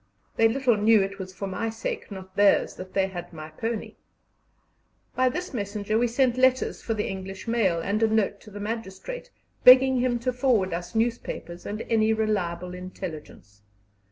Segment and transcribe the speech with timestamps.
[0.35, 3.97] They little knew it was for my sake, not theirs, that they had my pony.
[5.15, 8.59] By this messenger we sent letters for the English mail, and a note to the
[8.59, 9.29] magistrate,
[9.63, 13.61] begging him to forward us newspapers and any reliable intelligence.